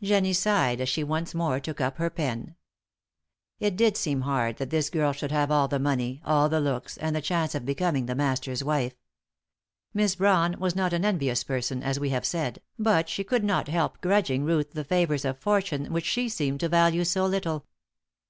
[0.00, 2.56] Jennie sighed as she once more took up her pen.
[3.60, 6.96] It did seem hard that this girl should have all the money, all the looks,
[6.96, 8.94] and the chance of becoming the Master's wife.
[9.92, 13.68] Mis Brawn was not an envious person, as we have said, but she could not
[13.68, 17.66] help grudging Ruth the favours of Fortune which she seemed to value so little.